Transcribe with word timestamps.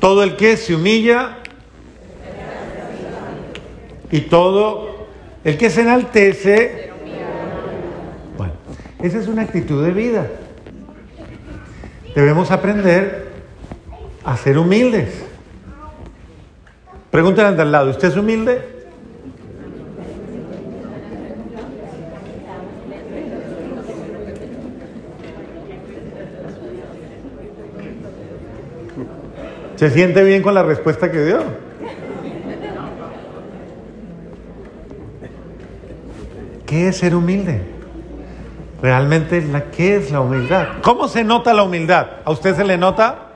Todo 0.00 0.22
el 0.22 0.36
que 0.36 0.56
se 0.56 0.74
humilla 0.74 1.38
y 4.10 4.20
todo 4.22 5.08
el 5.44 5.58
que 5.58 5.70
se 5.70 5.82
enaltece. 5.82 6.90
Bueno, 8.36 8.54
esa 9.02 9.18
es 9.18 9.26
una 9.26 9.42
actitud 9.42 9.84
de 9.84 9.90
vida. 9.90 10.26
Debemos 12.14 12.50
aprender 12.50 13.28
a 14.24 14.36
ser 14.36 14.58
humildes. 14.58 15.24
Pregúntale 17.10 17.60
al 17.60 17.72
lado, 17.72 17.90
¿usted 17.90 18.08
es 18.08 18.16
humilde? 18.16 18.77
¿Se 29.78 29.90
siente 29.90 30.24
bien 30.24 30.42
con 30.42 30.54
la 30.54 30.64
respuesta 30.64 31.08
que 31.08 31.24
dio? 31.24 31.38
¿Qué 36.66 36.88
es 36.88 36.96
ser 36.96 37.14
humilde? 37.14 37.62
Realmente, 38.82 39.40
la, 39.40 39.70
¿qué 39.70 39.94
es 39.94 40.10
la 40.10 40.20
humildad? 40.20 40.66
¿Cómo 40.82 41.06
se 41.06 41.22
nota 41.22 41.54
la 41.54 41.62
humildad? 41.62 42.08
¿A 42.24 42.32
usted 42.32 42.56
se 42.56 42.64
le 42.64 42.76
nota? 42.76 43.28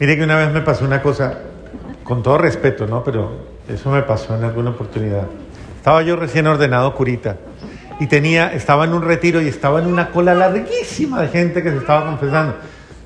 Mire 0.00 0.16
que 0.16 0.24
una 0.24 0.36
vez 0.36 0.50
me 0.50 0.62
pasó 0.62 0.86
una 0.86 1.02
cosa, 1.02 1.38
con 2.02 2.22
todo 2.22 2.38
respeto, 2.38 2.86
¿no? 2.86 3.04
Pero 3.04 3.30
eso 3.68 3.90
me 3.90 4.00
pasó 4.00 4.34
en 4.38 4.44
alguna 4.44 4.70
oportunidad. 4.70 5.26
Estaba 5.76 6.00
yo 6.00 6.16
recién 6.16 6.46
ordenado 6.46 6.94
curita 6.94 7.36
y 8.00 8.06
tenía, 8.06 8.52
estaba 8.54 8.86
en 8.86 8.94
un 8.94 9.02
retiro 9.02 9.42
y 9.42 9.48
estaba 9.48 9.78
en 9.78 9.86
una 9.86 10.10
cola 10.10 10.34
larguísima 10.34 11.20
de 11.20 11.28
gente 11.28 11.62
que 11.62 11.70
se 11.70 11.76
estaba 11.76 12.06
confesando. 12.06 12.56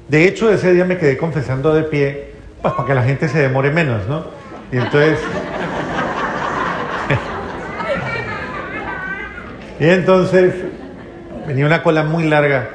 De 0.09 0.27
hecho, 0.27 0.53
ese 0.53 0.73
día 0.73 0.84
me 0.84 0.97
quedé 0.97 1.17
confesando 1.17 1.75
de 1.75 1.83
pie, 1.83 2.34
pues 2.62 2.73
para 2.75 2.86
que 2.86 2.95
la 2.95 3.03
gente 3.03 3.28
se 3.28 3.41
demore 3.41 3.73
menos, 3.73 4.06
¿no? 4.09 4.25
Y 4.70 4.77
entonces... 4.77 5.19
y 9.81 9.89
entonces 9.89 10.55
venía 11.47 11.67
una 11.67 11.83
cola 11.83 12.05
muy 12.05 12.29
larga 12.29 12.69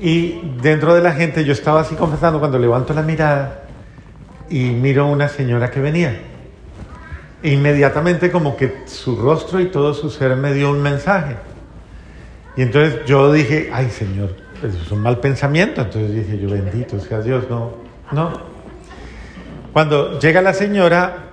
y 0.00 0.40
dentro 0.62 0.94
de 0.94 1.02
la 1.02 1.12
gente 1.12 1.44
yo 1.44 1.52
estaba 1.52 1.82
así 1.82 1.94
confesando 1.94 2.38
cuando 2.38 2.58
levanto 2.58 2.94
la 2.94 3.02
mirada 3.02 3.64
y 4.48 4.70
miro 4.70 5.02
a 5.02 5.06
una 5.06 5.28
señora 5.28 5.70
que 5.70 5.80
venía. 5.80 6.29
E 7.42 7.52
inmediatamente 7.52 8.30
como 8.30 8.56
que 8.56 8.82
su 8.86 9.16
rostro 9.16 9.60
y 9.60 9.66
todo 9.66 9.94
su 9.94 10.10
ser 10.10 10.36
me 10.36 10.52
dio 10.52 10.70
un 10.70 10.82
mensaje. 10.82 11.36
Y 12.56 12.62
entonces 12.62 13.04
yo 13.06 13.32
dije, 13.32 13.70
ay 13.72 13.90
Señor, 13.90 14.34
eso 14.58 14.78
es 14.82 14.90
un 14.90 15.02
mal 15.02 15.18
pensamiento. 15.18 15.80
Entonces 15.80 16.14
dije 16.14 16.38
yo, 16.38 16.50
bendito 16.50 17.00
sea 17.00 17.20
Dios, 17.20 17.44
no, 17.48 17.72
no. 18.12 18.32
Cuando 19.72 20.18
llega 20.18 20.42
la 20.42 20.52
señora 20.52 21.30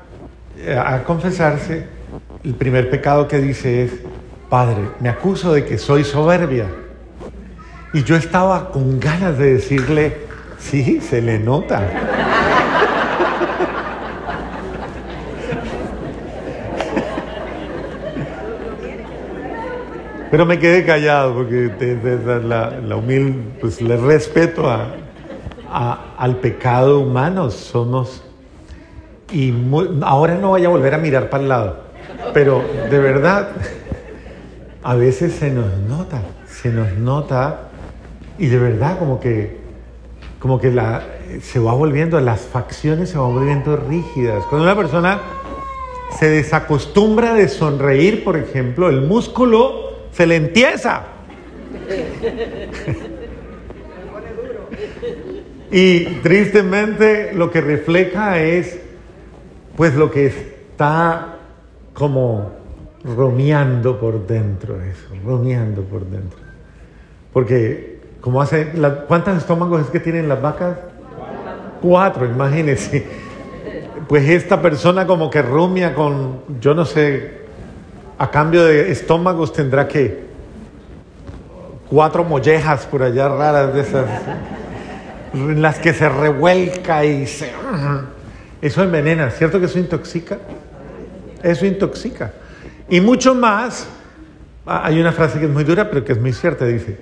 eh, 0.58 0.78
a 0.78 1.04
confesarse, 1.04 1.88
el 2.44 2.54
primer 2.54 2.90
pecado 2.90 3.28
que 3.28 3.40
dice 3.40 3.84
es, 3.84 3.92
Padre, 4.50 4.90
me 5.00 5.10
acuso 5.10 5.54
de 5.54 5.66
que 5.66 5.78
soy 5.78 6.04
soberbia. 6.04 6.68
Y 7.94 8.04
yo 8.04 8.16
estaba 8.16 8.70
con 8.72 9.00
ganas 9.00 9.38
de 9.38 9.56
decirle, 9.56 10.18
sí, 10.60 11.02
se 11.02 11.22
le 11.22 11.40
nota. 11.40 12.37
Pero 20.30 20.46
me 20.46 20.60
quedé 20.60 20.86
callado 20.86 21.34
porque 21.34 21.72
la, 22.44 22.96
humilde, 22.96 23.40
pues 23.62 23.82
respeto 23.82 24.70
al 25.70 26.36
pecado 26.38 27.00
humano. 27.00 27.50
Somos. 27.50 28.24
Y 29.32 29.54
ahora 30.02 30.36
no 30.36 30.52
vaya 30.52 30.68
a 30.68 30.72
volver 30.72 30.94
a 30.94 30.98
mirar 30.98 31.30
para 31.30 31.44
el 31.44 31.50
lado. 31.50 31.78
Pero 32.34 32.64
de 32.90 33.00
verdad, 33.00 33.50
a 34.84 34.96
veces 34.96 35.34
se 35.34 35.52
nos 35.52 35.78
nota, 35.88 36.22
se 36.46 36.70
nos 36.70 36.94
nota 36.94 37.70
y 38.38 38.48
de 38.48 38.58
verdad 38.58 39.00
como 39.00 39.20
que, 39.20 39.58
como 40.40 40.60
que 40.60 40.74
se 41.42 41.60
va 41.60 41.74
volviendo, 41.74 42.20
las 42.20 42.42
facciones 42.42 43.10
se 43.10 43.18
van 43.18 43.34
volviendo 43.34 43.76
rígidas. 43.76 44.46
Cuando 44.46 44.66
una 44.66 44.76
persona 44.76 45.20
se 46.18 46.30
desacostumbra 46.30 47.34
de 47.34 47.48
sonreír, 47.48 48.24
por 48.24 48.38
ejemplo, 48.38 48.90
el 48.90 49.02
músculo 49.02 49.87
se 50.18 50.26
le 50.26 50.36
entiesa. 50.36 51.04
Y 55.70 56.06
tristemente 56.24 57.34
lo 57.34 57.52
que 57.52 57.62
refleja 57.62 58.40
es 58.40 58.80
pues 59.76 59.94
lo 59.94 60.10
que 60.10 60.26
está 60.26 61.36
como 61.94 62.52
romeando 63.04 64.00
por 64.00 64.26
dentro 64.26 64.82
eso, 64.82 65.08
romeando 65.24 65.84
por 65.84 66.04
dentro. 66.08 66.40
Porque 67.32 68.00
como 68.20 68.42
hace, 68.42 68.72
¿cuántos 69.08 69.38
estómagos 69.38 69.82
es 69.82 69.88
que 69.92 70.00
tienen 70.00 70.28
las 70.28 70.42
vacas? 70.42 70.80
Cuatro, 71.80 72.26
imagínense. 72.26 73.06
Pues 74.08 74.28
esta 74.28 74.60
persona 74.64 75.06
como 75.06 75.30
que 75.30 75.44
rumia 75.44 75.94
con, 75.94 76.42
yo 76.60 76.74
no 76.74 76.86
sé, 76.86 77.46
a 78.18 78.32
cambio 78.32 78.66
de 78.66 78.92
estómagos 78.92 79.54
tendrá 79.54 79.88
que 79.88 80.26
cuatro 81.90 82.24
mollejas 82.24 82.86
por 82.86 83.04
allá 83.04 83.30
raras 83.30 83.74
de 83.74 83.82
esas, 83.82 84.06
en 85.34 85.62
las 85.62 85.80
que 85.80 85.94
se 85.94 86.10
revuelca 86.10 87.06
y 87.06 87.28
se... 87.28 87.52
Eso 88.62 88.84
envenena, 88.84 89.30
¿cierto 89.30 89.60
que 89.60 89.68
eso 89.68 89.78
intoxica? 89.78 90.40
Eso 91.44 91.66
intoxica. 91.66 92.34
Y 92.90 93.02
mucho 93.02 93.36
más, 93.36 93.88
hay 94.66 95.00
una 95.00 95.12
frase 95.12 95.40
que 95.40 95.46
es 95.46 95.52
muy 95.52 95.64
dura, 95.64 95.90
pero 95.90 96.04
que 96.04 96.14
es 96.14 96.20
muy 96.20 96.34
cierta, 96.34 96.66
dice, 96.66 96.98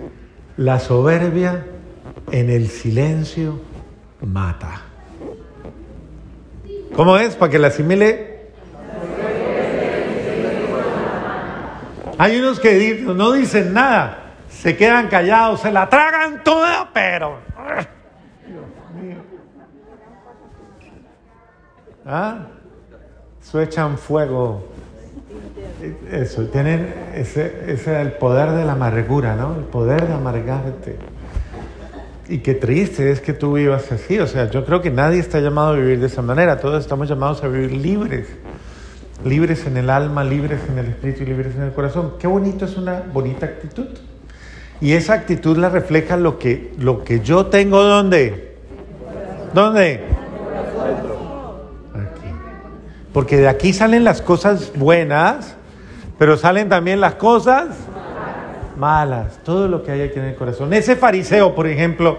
la 0.57 0.79
soberbia 0.79 1.65
en 2.31 2.49
el 2.49 2.67
silencio 2.67 3.59
mata. 4.21 4.81
¿Cómo 6.95 7.17
es? 7.17 7.35
Para 7.35 7.51
que 7.51 7.59
la 7.59 7.67
asimile 7.67 8.34
Hay 12.17 12.39
unos 12.39 12.59
que 12.59 13.03
no 13.05 13.33
dicen 13.33 13.73
nada, 13.73 14.33
se 14.49 14.77
quedan 14.77 15.07
callados, 15.07 15.61
se 15.61 15.71
la 15.71 15.89
tragan 15.89 16.43
toda, 16.43 16.89
pero... 16.93 17.39
Dios 18.47 18.65
mío. 19.01 19.17
¿Ah? 22.05 22.37
Eso 23.41 23.61
echan 23.61 23.97
fuego. 23.97 24.65
Eso, 26.09 26.45
tienen 26.45 26.93
ese, 27.13 27.65
ese 27.67 28.01
el 28.01 28.13
poder 28.13 28.51
de 28.51 28.65
la 28.65 28.73
amargura, 28.73 29.35
¿no? 29.35 29.55
El 29.55 29.65
poder 29.65 30.07
de 30.07 30.13
amargarte. 30.13 30.97
Y 32.27 32.39
qué 32.39 32.55
triste 32.55 33.11
es 33.11 33.19
que 33.19 33.33
tú 33.33 33.53
vivas 33.53 33.91
así. 33.91 34.19
O 34.19 34.27
sea, 34.27 34.49
yo 34.49 34.65
creo 34.65 34.81
que 34.81 34.89
nadie 34.89 35.19
está 35.19 35.41
llamado 35.41 35.73
a 35.73 35.73
vivir 35.73 35.99
de 35.99 36.07
esa 36.07 36.21
manera. 36.21 36.59
Todos 36.59 36.81
estamos 36.81 37.09
llamados 37.09 37.43
a 37.43 37.47
vivir 37.47 37.73
libres 37.73 38.27
libres 39.25 39.65
en 39.65 39.75
el 39.75 39.89
alma, 39.89 40.23
libres 40.23 40.61
en 40.69 40.77
el 40.77 40.85
espíritu 40.85 41.23
y 41.23 41.25
libres 41.25 41.55
en 41.55 41.63
el 41.63 41.73
corazón. 41.73 42.13
Qué 42.19 42.27
bonito 42.27 42.65
es 42.65 42.77
una 42.77 43.03
bonita 43.11 43.47
actitud. 43.47 43.87
Y 44.79 44.93
esa 44.93 45.13
actitud 45.13 45.57
la 45.57 45.69
refleja 45.69 46.15
lo 46.15 46.37
que, 46.37 46.73
lo 46.77 47.03
que 47.03 47.21
yo 47.21 47.47
tengo 47.47 47.83
¿dónde? 47.83 48.55
¿Dónde? 49.53 50.01
Aquí. 51.93 52.29
Porque 53.13 53.37
de 53.37 53.47
aquí 53.47 53.73
salen 53.73 54.03
las 54.03 54.21
cosas 54.21 54.73
buenas, 54.75 55.55
pero 56.19 56.37
salen 56.37 56.69
también 56.69 57.01
las 57.01 57.15
cosas 57.15 57.69
malas. 58.77 59.39
Todo 59.43 59.67
lo 59.67 59.81
que 59.81 59.91
hay 59.91 60.01
aquí 60.01 60.19
en 60.19 60.25
el 60.25 60.35
corazón. 60.35 60.71
Ese 60.73 60.95
fariseo, 60.95 61.55
por 61.55 61.65
ejemplo, 61.65 62.17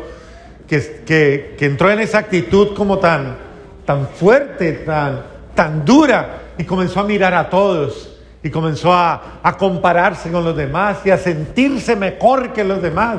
que, 0.66 1.04
que, 1.06 1.54
que 1.56 1.66
entró 1.66 1.90
en 1.90 2.00
esa 2.00 2.18
actitud 2.18 2.74
como 2.74 2.98
tan, 2.98 3.36
tan 3.84 4.08
fuerte, 4.08 4.72
tan, 4.72 5.20
tan 5.54 5.84
dura, 5.84 6.45
y 6.58 6.64
comenzó 6.64 7.00
a 7.00 7.04
mirar 7.04 7.34
a 7.34 7.48
todos 7.48 8.16
y 8.42 8.50
comenzó 8.50 8.92
a, 8.92 9.40
compararse 9.58 10.30
con 10.30 10.44
los 10.44 10.56
demás 10.56 10.98
y 11.04 11.10
a 11.10 11.18
sentirse 11.18 11.96
mejor 11.96 12.52
que 12.52 12.62
los 12.62 12.80
demás 12.80 13.18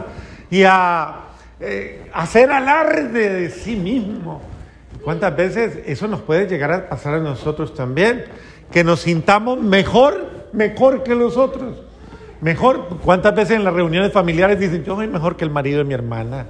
y 0.50 0.64
a 0.64 1.16
eh, 1.60 2.10
hacer 2.14 2.52
alarde 2.52 3.30
de 3.30 3.50
sí 3.50 3.76
mismo. 3.76 4.42
¿Cuántas 5.04 5.36
veces 5.36 5.80
eso 5.86 6.08
nos 6.08 6.22
puede 6.22 6.48
llegar 6.48 6.72
a 6.72 6.90
pasar 6.90 7.16
a 7.16 7.20
nosotros 7.20 7.74
también? 7.74 8.26
Que 8.72 8.84
nos 8.84 9.02
sintamos 9.02 9.60
mejor, 9.62 10.48
mejor 10.54 11.04
que 11.04 11.16
los 11.16 11.36
otros. 11.38 11.78
Mejor, 12.40 13.00
¿cuántas 13.04 13.36
veces 13.36 13.56
en 13.56 13.64
las 13.64 13.74
reuniones 13.74 14.14
familiares 14.14 14.60
dicen, 14.60 14.84
yo 14.84 14.96
soy 14.96 15.08
mejor 15.08 15.36
que 15.36 15.44
el 15.44 15.50
marido 15.50 15.80
de 15.80 15.86
mi 15.86 15.94
hermana? 15.94 16.46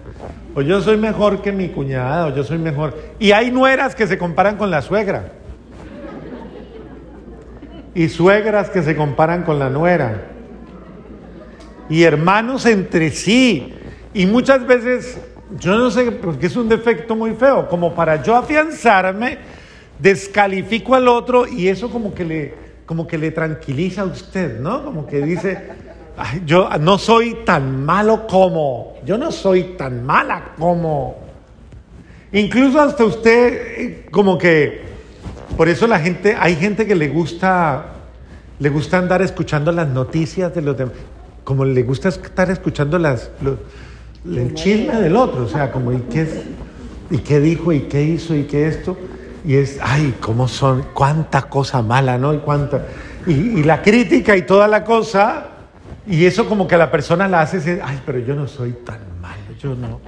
O 0.53 0.61
yo 0.61 0.81
soy 0.81 0.97
mejor 0.97 1.41
que 1.41 1.51
mi 1.51 1.69
cuñada, 1.69 2.27
o 2.27 2.35
yo 2.35 2.43
soy 2.43 2.57
mejor. 2.57 2.95
Y 3.19 3.31
hay 3.31 3.51
nueras 3.51 3.95
que 3.95 4.05
se 4.05 4.17
comparan 4.17 4.57
con 4.57 4.69
la 4.69 4.81
suegra 4.81 5.31
y 7.97 8.09
suegras 8.09 8.69
que 8.69 8.83
se 8.83 8.95
comparan 8.95 9.41
con 9.41 9.57
la 9.57 9.71
nuera, 9.71 10.27
y 11.89 12.03
hermanos 12.03 12.65
entre 12.67 13.09
sí, 13.09 13.73
Y 14.13 14.25
muchas 14.25 14.65
veces, 14.65 15.19
yo 15.59 15.77
no 15.77 15.91
sé, 15.91 16.11
porque 16.11 16.47
es 16.47 16.55
un 16.55 16.69
defecto 16.69 17.15
muy 17.15 17.33
feo, 17.35 17.67
como 17.67 17.93
para 17.93 18.23
yo 18.23 18.35
afianzarme, 18.35 19.37
descalifico 19.99 20.95
al 20.95 21.07
otro 21.07 21.47
y 21.47 21.67
eso 21.67 21.89
como 21.91 22.13
que 22.15 22.25
le, 22.25 22.53
como 22.85 23.05
que 23.05 23.17
le 23.17 23.31
tranquiliza 23.31 24.01
a 24.01 24.05
usted, 24.05 24.59
¿no? 24.59 24.83
Como 24.83 25.05
que 25.05 25.21
dice, 25.21 25.67
"Ay, 26.17 26.41
yo 26.45 26.69
no 26.79 26.97
soy 26.97 27.39
tan 27.45 27.83
malo 27.85 28.25
como, 28.27 28.95
yo 29.05 29.17
no 29.17 29.31
soy 29.31 29.75
tan 29.77 30.03
mala 30.03 30.53
como. 30.57 31.17
Incluso 32.31 32.81
hasta 32.81 33.05
usted, 33.05 33.53
eh, 33.53 34.07
como 34.09 34.37
que, 34.37 34.86
por 35.57 35.67
eso 35.69 35.87
la 35.87 35.99
gente, 35.99 36.37
hay 36.39 36.55
gente 36.55 36.85
que 36.85 36.95
le 36.95 37.09
gusta, 37.09 37.87
le 38.59 38.69
gusta 38.69 38.99
andar 38.99 39.23
escuchando 39.23 39.71
las 39.71 39.87
noticias 39.87 40.53
de 40.53 40.61
los 40.61 40.77
demás, 40.77 40.93
como 41.43 41.65
le 41.65 41.81
gusta 41.81 42.09
estar 42.09 42.51
escuchando 42.51 42.99
las, 42.99 43.31
el 44.25 44.53
chisme 44.53 44.95
del 45.01 45.15
otro, 45.15 45.45
o 45.45 45.49
sea, 45.49 45.71
como, 45.71 45.91
¿y 45.91 46.01
qué, 46.11 46.27
¿y 47.09 47.17
qué 47.17 47.39
dijo? 47.39 47.73
¿Y 47.73 47.81
qué 47.81 48.03
hizo? 48.03 48.35
¿Y 48.35 48.43
qué 48.43 48.67
esto? 48.67 48.95
Y 49.43 49.55
es, 49.55 49.79
ay, 49.81 50.15
cómo 50.21 50.47
son, 50.47 50.85
cuánta 50.93 51.43
cosa 51.43 51.81
mala, 51.81 52.17
¿no? 52.17 52.33
Y 52.33 52.37
cuánta, 52.37 52.85
y, 53.25 53.63
la 53.63 53.81
crítica 53.81 54.37
y 54.37 54.43
toda 54.43 54.67
la 54.67 54.83
cosa, 54.83 55.47
y 56.05 56.25
eso 56.25 56.47
como 56.47 56.67
que 56.67 56.75
a 56.75 56.77
la 56.77 56.91
persona 56.91 57.27
la 57.27 57.41
hace, 57.41 57.81
ay, 57.83 58.01
pero 58.05 58.19
yo 58.19 58.35
no 58.35 58.47
soy 58.47 58.73
tan 58.85 58.99
malo, 59.21 59.41
yo 59.59 59.73
no. 59.73 59.99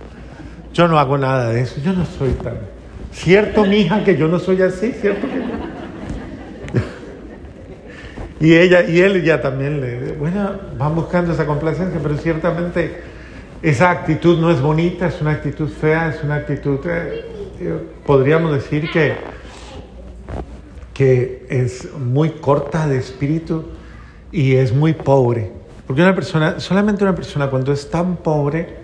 Yo 0.73 0.87
no 0.87 0.99
hago 0.99 1.17
nada 1.17 1.49
de 1.49 1.61
eso, 1.61 1.81
yo 1.83 1.93
no 1.93 2.05
soy 2.05 2.31
tan... 2.33 2.78
Cierto, 3.11 3.65
mija, 3.65 4.03
que 4.03 4.17
yo 4.17 4.27
no 4.27 4.39
soy 4.39 4.61
así, 4.61 4.91
cierto 4.91 5.27
que 5.27 5.41
Y 8.45 8.55
ella 8.55 8.83
y 8.83 9.01
él 9.01 9.23
ya 9.23 9.41
también 9.41 9.81
le... 9.81 10.13
Bueno, 10.13 10.51
van 10.77 10.95
buscando 10.95 11.33
esa 11.33 11.45
complacencia, 11.45 11.99
pero 12.01 12.15
ciertamente 12.17 13.01
esa 13.61 13.91
actitud 13.91 14.39
no 14.39 14.51
es 14.51 14.61
bonita, 14.61 15.07
es 15.07 15.19
una 15.21 15.31
actitud 15.31 15.67
fea, 15.69 16.09
es 16.09 16.23
una 16.23 16.35
actitud... 16.35 16.79
eh, 16.85 17.25
podríamos 18.05 18.53
decir 18.53 18.89
que, 18.89 19.15
que 20.93 21.45
es 21.49 21.93
muy 21.97 22.29
corta 22.29 22.87
de 22.87 22.97
espíritu 22.97 23.65
y 24.31 24.55
es 24.55 24.73
muy 24.73 24.93
pobre. 24.93 25.51
Porque 25.85 26.01
una 26.01 26.15
persona, 26.15 26.59
solamente 26.59 27.03
una 27.03 27.15
persona 27.15 27.49
cuando 27.49 27.73
es 27.73 27.89
tan 27.89 28.17
pobre 28.17 28.78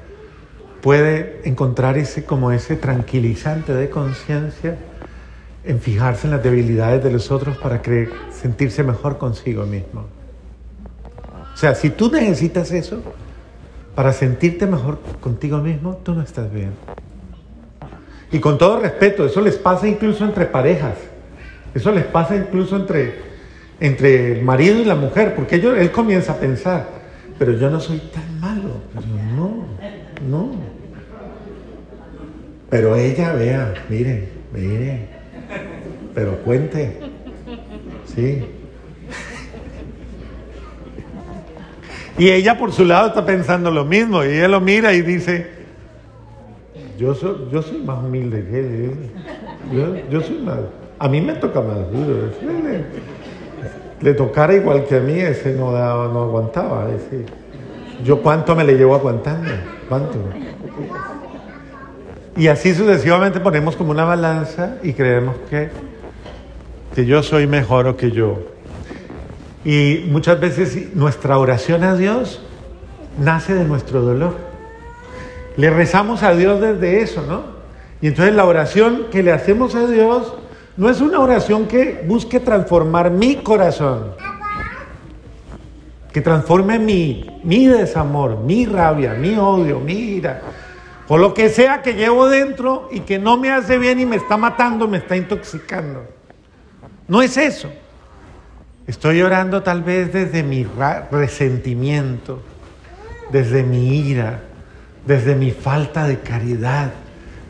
puede 0.86 1.42
encontrar 1.46 1.98
ese 1.98 2.26
como 2.26 2.52
ese 2.52 2.76
tranquilizante 2.76 3.74
de 3.74 3.90
conciencia 3.90 4.78
en 5.64 5.80
fijarse 5.80 6.28
en 6.28 6.32
las 6.34 6.44
debilidades 6.44 7.04
de 7.04 7.10
los 7.10 7.32
otros 7.32 7.58
para 7.58 7.82
creer, 7.82 8.12
sentirse 8.32 8.84
mejor 8.84 9.18
consigo 9.18 9.66
mismo. 9.66 10.06
O 11.56 11.58
sea, 11.58 11.74
si 11.74 11.90
tú 11.90 12.12
necesitas 12.12 12.72
eso 12.72 13.02
para 13.96 14.14
sentirte 14.14 14.68
mejor 14.68 15.00
contigo 15.22 15.58
mismo, 15.58 15.98
tú 16.04 16.14
no 16.14 16.22
estás 16.22 16.54
bien. 16.54 16.74
Y 18.32 18.38
con 18.38 18.60
todo 18.60 18.80
respeto, 18.80 19.26
eso 19.26 19.42
les 19.42 19.56
pasa 19.56 19.88
incluso 19.88 20.24
entre 20.24 20.46
parejas. 20.46 20.98
Eso 21.74 21.92
les 21.92 22.04
pasa 22.04 22.36
incluso 22.36 22.76
entre, 22.76 23.16
entre 23.80 24.34
el 24.34 24.46
marido 24.46 24.80
y 24.80 24.86
la 24.86 24.94
mujer, 24.94 25.34
porque 25.34 25.56
ellos, 25.56 25.80
él 25.80 25.92
comienza 25.92 26.34
a 26.34 26.36
pensar, 26.36 26.88
pero 27.40 27.54
yo 27.54 27.72
no 27.72 27.80
soy 27.80 27.98
tan 28.14 28.40
malo. 28.40 28.82
Pero 28.94 29.08
no, 29.36 29.66
no. 30.30 30.65
Pero 32.70 32.96
ella, 32.96 33.34
vea, 33.34 33.74
mire, 33.90 34.28
mire, 34.54 35.08
pero 36.14 36.38
cuente. 36.40 37.00
Sí. 38.06 38.44
Y 42.18 42.30
ella 42.30 42.58
por 42.58 42.72
su 42.72 42.86
lado 42.86 43.08
está 43.10 43.26
pensando 43.26 43.70
lo 43.72 43.84
mismo, 43.86 44.24
y 44.24 44.30
ella 44.30 44.48
lo 44.48 44.62
mira 44.62 44.94
y 44.94 45.02
dice, 45.02 45.48
yo 46.98 47.14
soy, 47.14 47.50
yo 47.52 47.62
soy 47.62 47.80
más 47.80 48.02
humilde 48.04 48.46
que 48.50 48.60
él. 48.60 48.92
Yo, 49.74 50.10
yo 50.10 50.22
soy 50.22 50.38
más, 50.40 50.60
a 50.98 51.08
mí 51.10 51.20
me 51.22 51.34
toca 51.34 51.60
más 51.62 51.78
duro. 51.92 52.30
Le, 52.42 52.86
le 54.02 54.14
tocara 54.14 54.54
igual 54.54 54.86
que 54.86 54.96
a 54.96 55.00
mí, 55.02 55.20
ese 55.20 55.54
no, 55.54 55.72
daba- 55.74 56.08
no 56.08 56.24
aguantaba. 56.24 56.88
ese. 56.90 57.26
Yo 58.04 58.22
cuánto 58.22 58.56
me 58.56 58.64
le 58.64 58.74
llevo 58.78 58.96
aguantando, 58.96 59.50
cuánto. 59.90 60.18
Y 62.38 62.48
así 62.50 62.74
sucesivamente 62.74 63.40
ponemos 63.40 63.78
como 63.78 63.92
una 63.92 64.04
balanza 64.04 64.76
y 64.84 64.92
creemos 64.92 65.36
que, 65.50 65.70
que 66.94 67.06
yo 67.06 67.24
soy 67.24 67.48
mejor 67.48 67.88
o 67.88 67.96
que 67.96 68.12
yo. 68.12 68.40
Y 69.64 70.06
muchas 70.10 70.40
veces 70.40 70.94
nuestra 70.96 71.38
oración 71.38 71.84
a 71.84 71.96
Dios 71.96 72.42
nace 73.18 73.54
de 73.54 73.64
nuestro 73.64 74.02
dolor. 74.02 74.36
Le 75.56 75.70
rezamos 75.70 76.24
a 76.24 76.36
Dios 76.36 76.60
desde 76.60 77.02
eso, 77.02 77.24
¿no? 77.26 77.56
Y 78.02 78.08
entonces 78.08 78.36
la 78.36 78.44
oración 78.44 79.08
que 79.12 79.24
le 79.24 79.32
hacemos 79.32 79.74
a 79.74 79.88
Dios 79.88 80.34
no 80.76 80.90
es 80.90 81.00
una 81.00 81.22
oración 81.22 81.68
que 81.68 82.04
busque 82.06 82.42
transformar 82.42 83.12
mi 83.12 83.38
corazón, 83.38 84.12
que 86.12 86.20
transforme 86.20 86.80
mi, 86.80 87.40
mi 87.44 87.68
desamor, 87.68 88.40
mi 88.40 88.66
rabia, 88.66 89.14
mi 89.14 89.38
odio, 89.38 89.80
mi 89.80 89.94
ira, 89.94 90.42
o 91.08 91.18
lo 91.18 91.34
que 91.34 91.50
sea 91.50 91.82
que 91.82 91.94
llevo 91.94 92.28
dentro 92.28 92.90
y 92.92 93.02
que 93.02 93.20
no 93.20 93.38
me 93.38 93.52
hace 93.52 93.78
bien 93.78 94.00
y 94.00 94.06
me 94.06 94.16
está 94.16 94.38
matando, 94.38 94.88
me 94.88 94.98
está 94.98 95.16
intoxicando. 95.16 96.06
No 97.08 97.22
es 97.22 97.38
eso. 97.38 97.72
Estoy 98.88 99.22
orando 99.22 99.64
tal 99.64 99.84
vez 99.84 100.12
desde 100.14 100.44
mi 100.44 100.66
resentimiento, 101.12 102.42
desde 103.32 103.64
mi 103.64 104.00
ira, 104.00 104.42
desde 105.06 105.36
mi 105.36 105.52
falta 105.52 106.08
de 106.08 106.20
caridad, 106.20 106.92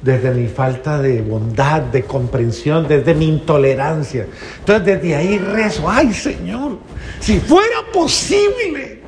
desde 0.02 0.32
mi 0.32 0.48
falta 0.48 1.02
de 1.02 1.22
bondad, 1.22 1.82
de 1.82 2.04
comprensión, 2.04 2.88
desde 2.88 3.14
mi 3.14 3.28
intolerancia. 3.28 4.28
Entonces 4.60 4.86
desde 4.86 5.16
ahí 5.16 5.38
rezo, 5.38 5.90
ay 5.90 6.14
Señor, 6.14 6.78
si 7.20 7.40
fuera 7.40 7.78
posible, 7.92 9.02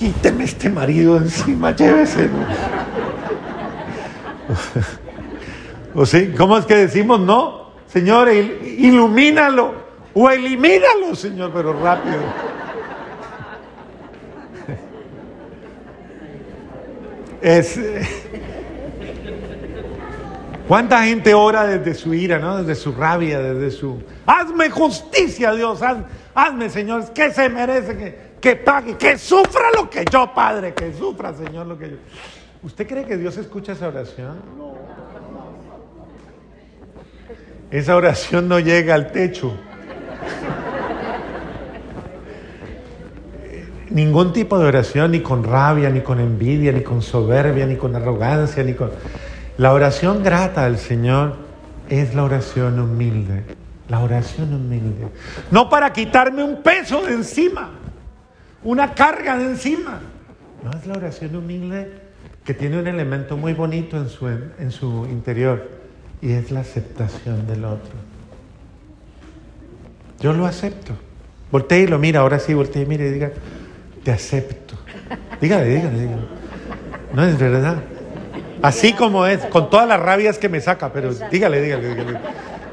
quíteme 0.00 0.44
este 0.44 0.70
marido 0.70 1.18
encima, 1.18 1.76
lléveselo. 1.76 2.38
¿O 5.94 6.06
sí? 6.06 6.32
¿Cómo 6.38 6.56
es 6.56 6.64
que 6.64 6.74
decimos 6.74 7.20
no? 7.20 7.72
Señor, 7.86 8.28
il- 8.32 8.62
ilumínalo 8.86 9.74
o 10.14 10.30
elimínalo, 10.30 11.14
Señor, 11.14 11.50
pero 11.52 11.74
rápido. 11.74 12.16
Es. 17.42 17.78
¿Cuánta 20.66 21.02
gente 21.04 21.34
ora 21.34 21.66
desde 21.66 21.94
su 21.94 22.14
ira, 22.14 22.38
¿no? 22.38 22.62
desde 22.62 22.80
su 22.80 22.92
rabia, 22.92 23.40
desde 23.40 23.70
su... 23.76 24.00
Hazme 24.24 24.70
justicia, 24.70 25.52
Dios, 25.52 25.82
haz- 25.82 26.04
hazme, 26.32 26.70
Señor, 26.70 27.12
que 27.12 27.32
se 27.32 27.48
merece 27.48 27.96
que, 27.96 28.29
que 28.40 28.56
pague, 28.56 28.96
que 28.96 29.18
sufra 29.18 29.70
lo 29.76 29.88
que 29.90 30.04
yo, 30.10 30.32
Padre, 30.34 30.72
que 30.74 30.92
sufra, 30.92 31.34
Señor, 31.34 31.66
lo 31.66 31.78
que 31.78 31.90
yo... 31.90 31.96
¿Usted 32.62 32.86
cree 32.86 33.04
que 33.04 33.16
Dios 33.16 33.36
escucha 33.36 33.72
esa 33.72 33.88
oración? 33.88 34.38
Esa 37.70 37.96
oración 37.96 38.48
no 38.48 38.58
llega 38.58 38.94
al 38.94 39.12
techo. 39.12 39.56
Ningún 43.90 44.32
tipo 44.32 44.58
de 44.58 44.66
oración, 44.66 45.12
ni 45.12 45.20
con 45.20 45.42
rabia, 45.42 45.90
ni 45.90 46.00
con 46.00 46.20
envidia, 46.20 46.72
ni 46.72 46.82
con 46.82 47.02
soberbia, 47.02 47.66
ni 47.66 47.76
con 47.76 47.94
arrogancia, 47.96 48.62
ni 48.62 48.74
con... 48.74 48.90
La 49.56 49.72
oración 49.72 50.22
grata 50.22 50.64
al 50.64 50.78
Señor 50.78 51.36
es 51.88 52.14
la 52.14 52.24
oración 52.24 52.78
humilde. 52.78 53.44
La 53.88 54.00
oración 54.00 54.54
humilde. 54.54 55.08
No 55.50 55.68
para 55.68 55.92
quitarme 55.92 56.44
un 56.44 56.62
peso 56.62 57.02
de 57.02 57.14
encima, 57.14 57.70
una 58.62 58.94
carga 58.94 59.38
de 59.38 59.44
encima. 59.44 60.00
No 60.62 60.70
es 60.70 60.86
la 60.86 60.94
oración 60.94 61.34
humilde 61.36 61.92
que 62.44 62.54
tiene 62.54 62.78
un 62.78 62.86
elemento 62.86 63.36
muy 63.36 63.52
bonito 63.52 63.96
en 63.96 64.08
su, 64.08 64.28
en 64.28 64.70
su 64.70 65.06
interior 65.06 65.70
y 66.20 66.32
es 66.32 66.50
la 66.50 66.60
aceptación 66.60 67.46
del 67.46 67.64
otro. 67.64 67.92
Yo 70.20 70.32
lo 70.32 70.46
acepto. 70.46 70.92
Voltee 71.50 71.80
y 71.80 71.86
lo 71.86 71.98
mira, 71.98 72.20
ahora 72.20 72.38
sí, 72.38 72.54
voltee 72.54 72.82
y 72.82 72.86
mire 72.86 73.08
y 73.08 73.10
diga, 73.10 73.32
te 74.04 74.12
acepto. 74.12 74.74
Dígale, 75.40 75.66
dígale, 75.66 75.98
dígale. 75.98 76.22
No 77.14 77.24
es 77.24 77.38
verdad. 77.38 77.78
Así 78.62 78.92
como 78.92 79.26
es, 79.26 79.40
con 79.46 79.70
todas 79.70 79.88
las 79.88 79.98
rabias 79.98 80.38
que 80.38 80.48
me 80.48 80.60
saca, 80.60 80.92
pero 80.92 81.12
dígale, 81.30 81.62
dígale, 81.62 81.88
dígale. 81.88 82.20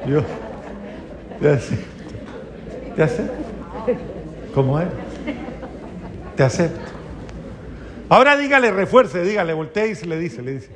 Yo 0.06 0.22
te 1.40 1.50
acepto. 1.50 2.96
Te 2.96 3.04
acepto. 3.04 3.34
Como 4.54 4.80
es. 4.80 4.88
Te 6.38 6.44
acepto. 6.44 6.80
Ahora 8.10 8.38
dígale, 8.38 8.72
refuerce, 8.72 9.24
dígale, 9.24 9.54
voltee 9.54 9.90
y 9.90 9.96
se 9.96 10.06
le 10.06 10.20
dice, 10.20 10.44
le 10.44 10.54
dice. 10.54 10.70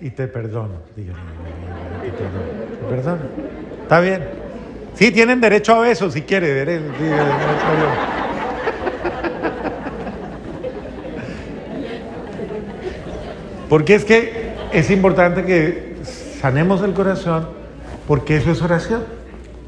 Y 0.00 0.10
te 0.10 0.26
perdono, 0.26 0.82
dígale. 0.96 1.20
Te 2.02 2.10
perdono. 2.10 2.88
Perdono. 2.88 3.22
Está 3.82 4.00
bien. 4.00 4.24
Sí, 4.94 5.12
tienen 5.12 5.40
derecho 5.40 5.76
a 5.76 5.80
besos 5.80 6.14
si 6.14 6.22
quiere. 6.22 6.80
Porque 13.68 13.94
es 13.94 14.04
que 14.04 14.52
es 14.72 14.90
importante 14.90 15.44
que 15.44 15.96
sanemos 16.40 16.82
el 16.82 16.92
corazón, 16.92 17.48
porque 18.08 18.36
eso 18.36 18.50
es 18.50 18.60
oración. 18.60 19.04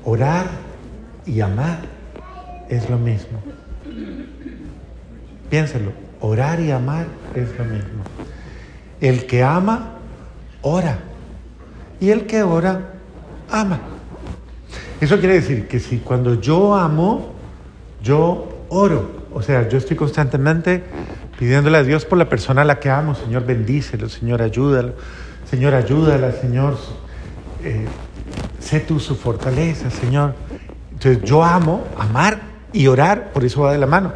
Orar 0.05 0.47
y 1.25 1.40
amar 1.40 1.78
es 2.69 2.90
lo 2.90 2.99
mismo. 2.99 3.38
Piénselo, 5.50 5.93
orar 6.21 6.61
y 6.61 6.71
amar 6.71 7.07
es 7.35 7.57
lo 7.59 7.64
mismo. 7.64 8.05
El 9.00 9.26
que 9.26 9.43
ama, 9.43 9.95
ora. 10.62 10.99
Y 12.00 12.11
el 12.11 12.26
que 12.26 12.43
ora, 12.43 12.95
ama. 13.50 13.81
Eso 15.00 15.19
quiere 15.19 15.35
decir 15.35 15.69
que 15.69 15.78
si 15.81 15.99
cuando 15.99 16.40
yo 16.40 16.75
amo, 16.75 17.33
yo 18.02 18.64
oro. 18.69 19.28
O 19.33 19.43
sea, 19.43 19.69
yo 19.69 19.78
estoy 19.78 19.97
constantemente 19.97 20.83
pidiéndole 21.38 21.78
a 21.78 21.83
Dios 21.83 22.05
por 22.05 22.19
la 22.19 22.28
persona 22.28 22.62
a 22.62 22.64
la 22.64 22.81
que 22.81 22.90
amo. 22.90 23.14
Señor, 23.14 23.47
bendícelo. 23.47 24.09
Señor, 24.09 24.43
ayúdalo. 24.43 24.95
Señor, 25.49 25.75
ayúdala. 25.75 26.33
Señor, 26.33 26.76
eh, 27.64 27.87
sé 28.61 28.81
tú 28.81 28.99
su 28.99 29.17
fortaleza, 29.17 29.90
Señor. 29.90 30.35
Entonces 30.93 31.23
yo 31.23 31.45
amo, 31.45 31.85
amar 31.97 32.40
y 32.73 32.88
orar, 32.88 33.33
por 33.33 33.45
eso 33.45 33.62
va 33.62 33.73
de 33.73 33.78
la 33.78 33.87
mano. 33.87 34.12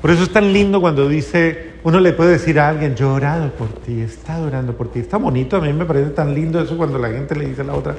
Por 0.00 0.10
eso 0.10 0.22
es 0.22 0.32
tan 0.32 0.52
lindo 0.52 0.80
cuando 0.80 1.08
dice, 1.08 1.74
uno 1.84 2.00
le 2.00 2.12
puede 2.12 2.32
decir 2.32 2.60
a 2.60 2.68
alguien, 2.68 2.94
yo 2.94 3.10
he 3.10 3.12
orado 3.12 3.50
por 3.50 3.68
ti, 3.68 4.00
he 4.00 4.04
estado 4.04 4.46
orando 4.46 4.72
por 4.76 4.90
ti. 4.90 5.00
Está 5.00 5.16
bonito, 5.16 5.56
a 5.56 5.60
mí 5.60 5.72
me 5.72 5.84
parece 5.84 6.10
tan 6.10 6.34
lindo 6.34 6.60
eso 6.60 6.76
cuando 6.76 6.98
la 6.98 7.08
gente 7.08 7.34
le 7.34 7.46
dice 7.46 7.62
a 7.62 7.64
la 7.64 7.74
otra, 7.74 7.94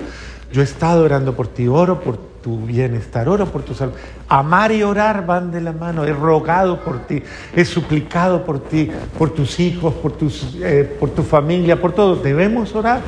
yo 0.52 0.62
he 0.62 0.64
estado 0.64 1.04
orando 1.04 1.36
por 1.36 1.48
ti, 1.48 1.68
oro 1.68 2.00
por 2.00 2.18
tu 2.42 2.58
bienestar, 2.66 3.28
oro 3.28 3.46
por 3.48 3.64
tu 3.64 3.74
salud. 3.74 3.94
Amar 4.30 4.72
y 4.72 4.84
orar 4.84 5.26
van 5.26 5.52
de 5.52 5.60
la 5.62 5.74
mano, 5.74 6.06
he 6.06 6.14
rogado 6.14 6.82
por 6.84 7.00
ti, 7.08 7.22
he 7.56 7.66
suplicado 7.66 8.46
por 8.46 8.60
ti, 8.60 8.90
por 9.18 9.32
tus 9.32 9.60
hijos, 9.60 9.94
por, 9.96 10.14
tus, 10.14 10.58
eh, 10.62 10.96
por 11.00 11.10
tu 11.10 11.24
familia, 11.24 11.80
por 11.82 11.92
todo. 11.92 12.16
Debemos 12.16 12.74
orar. 12.76 13.02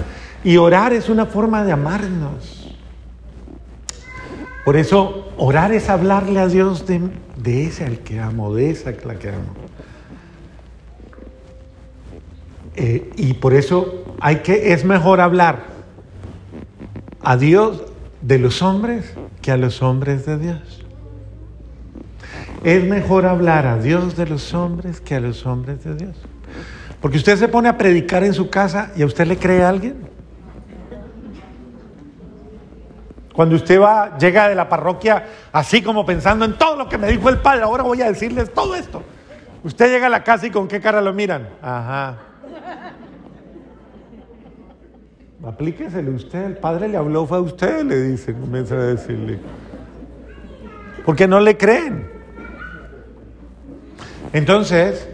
Y 0.43 0.58
orar 0.58 0.93
es 0.93 1.10
una 1.10 1.25
forma 1.25 1.63
de 1.63 1.72
amarnos. 1.72 2.58
Por 4.65 4.77
eso 4.77 5.31
orar 5.37 5.71
es 5.71 5.89
hablarle 5.89 6.39
a 6.39 6.47
Dios 6.47 6.85
de, 6.85 7.01
de 7.37 7.65
ese 7.65 7.85
al 7.85 7.99
que 7.99 8.19
amo, 8.19 8.53
de 8.53 8.69
esa 8.69 8.89
a 8.89 9.07
la 9.07 9.15
que 9.15 9.29
amo. 9.29 9.53
Eh, 12.75 13.09
y 13.17 13.33
por 13.33 13.53
eso 13.53 14.05
hay 14.19 14.37
que, 14.37 14.73
es 14.73 14.85
mejor 14.85 15.21
hablar 15.21 15.65
a 17.21 17.35
Dios 17.35 17.83
de 18.21 18.39
los 18.39 18.61
hombres 18.61 19.13
que 19.41 19.51
a 19.51 19.57
los 19.57 19.81
hombres 19.81 20.25
de 20.25 20.37
Dios. 20.37 20.85
Es 22.63 22.83
mejor 22.83 23.25
hablar 23.25 23.65
a 23.67 23.77
Dios 23.77 24.17
de 24.17 24.27
los 24.27 24.53
hombres 24.53 25.01
que 25.01 25.15
a 25.15 25.19
los 25.19 25.45
hombres 25.45 25.83
de 25.83 25.95
Dios. 25.95 26.15
Porque 27.01 27.17
usted 27.17 27.37
se 27.37 27.47
pone 27.47 27.69
a 27.69 27.77
predicar 27.77 28.23
en 28.23 28.33
su 28.33 28.49
casa 28.49 28.91
y 28.95 29.01
a 29.01 29.05
usted 29.05 29.27
le 29.27 29.37
cree 29.37 29.63
a 29.63 29.69
alguien. 29.69 29.95
Cuando 33.33 33.55
usted 33.55 33.79
va, 33.79 34.17
llega 34.17 34.50
de 34.50 34.55
la 34.55 34.67
parroquia 34.67 35.25
así 35.51 35.81
como 35.81 36.05
pensando 36.05 36.45
en 36.45 36.57
todo 36.57 36.75
lo 36.75 36.89
que 36.89 36.98
me 36.98 37.07
dijo 37.07 37.29
el 37.29 37.38
padre, 37.38 37.63
ahora 37.63 37.83
voy 37.83 38.01
a 38.01 38.07
decirles 38.07 38.53
todo 38.53 38.75
esto. 38.75 39.03
Usted 39.63 39.91
llega 39.91 40.07
a 40.07 40.09
la 40.09 40.24
casa 40.24 40.48
y 40.48 40.51
con 40.51 40.67
qué 40.67 40.79
cara 40.79 41.01
lo 41.01 41.13
miran. 41.13 41.48
Ajá. 41.62 42.17
Aplíquesele 45.45 46.09
usted, 46.09 46.43
el 46.43 46.57
padre 46.57 46.89
le 46.89 46.98
habló, 46.98 47.25
fue 47.25 47.38
a 47.38 47.41
usted, 47.41 47.83
le 47.86 48.01
dice, 48.01 48.33
comienza 48.33 48.75
a 48.75 48.83
decirle. 48.83 49.39
Porque 51.05 51.27
no 51.27 51.39
le 51.39 51.55
creen. 51.55 52.09
Entonces, 54.33 55.07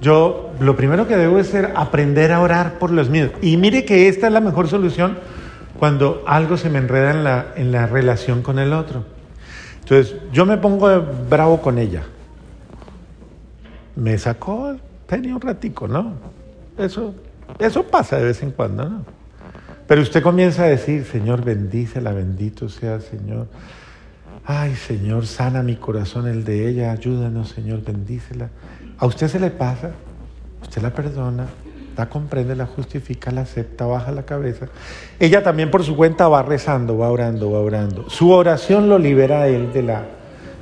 yo 0.00 0.52
lo 0.58 0.74
primero 0.74 1.06
que 1.06 1.16
debo 1.16 1.38
es 1.38 1.54
aprender 1.54 2.32
a 2.32 2.40
orar 2.40 2.78
por 2.78 2.90
los 2.90 3.10
míos. 3.10 3.30
Y 3.42 3.56
mire 3.56 3.84
que 3.84 4.08
esta 4.08 4.26
es 4.26 4.32
la 4.32 4.40
mejor 4.40 4.68
solución 4.68 5.18
cuando 5.78 6.24
algo 6.26 6.56
se 6.56 6.70
me 6.70 6.78
enreda 6.78 7.10
en 7.10 7.24
la, 7.24 7.46
en 7.56 7.72
la 7.72 7.86
relación 7.86 8.42
con 8.42 8.58
el 8.58 8.72
otro. 8.72 9.04
Entonces, 9.80 10.16
yo 10.32 10.46
me 10.46 10.56
pongo 10.56 10.88
bravo 11.28 11.60
con 11.62 11.78
ella. 11.78 12.02
Me 13.94 14.18
sacó 14.18 14.76
tenía 15.06 15.34
un 15.34 15.40
ratico, 15.40 15.88
¿no? 15.88 16.14
Eso, 16.76 17.14
eso 17.58 17.84
pasa 17.84 18.18
de 18.18 18.24
vez 18.24 18.42
en 18.42 18.50
cuando, 18.50 18.88
¿no? 18.88 19.04
Pero 19.86 20.02
usted 20.02 20.22
comienza 20.22 20.64
a 20.64 20.66
decir, 20.66 21.04
Señor, 21.04 21.44
bendícela, 21.44 22.12
bendito 22.12 22.68
sea, 22.68 23.00
Señor. 23.00 23.46
Ay, 24.44 24.74
Señor, 24.74 25.26
sana 25.26 25.62
mi 25.62 25.76
corazón, 25.76 26.26
el 26.26 26.44
de 26.44 26.68
ella, 26.68 26.90
ayúdanos, 26.90 27.50
Señor, 27.50 27.82
bendícela. 27.84 28.50
A 28.98 29.06
usted 29.06 29.28
se 29.28 29.38
le 29.38 29.50
pasa, 29.50 29.92
usted 30.62 30.82
la 30.82 30.90
perdona, 30.90 31.46
la 31.96 32.08
comprende, 32.08 32.54
la 32.54 32.66
justifica, 32.66 33.30
la 33.30 33.42
acepta, 33.42 33.86
baja 33.86 34.12
la 34.12 34.24
cabeza. 34.24 34.66
Ella 35.18 35.42
también 35.42 35.70
por 35.70 35.82
su 35.82 35.96
cuenta 35.96 36.28
va 36.28 36.42
rezando, 36.42 36.98
va 36.98 37.10
orando, 37.10 37.52
va 37.52 37.60
orando. 37.60 38.10
Su 38.10 38.30
oración 38.30 38.88
lo 38.88 38.98
libera 38.98 39.42
a 39.42 39.48
él 39.48 39.72
de 39.72 39.82
la... 39.82 40.04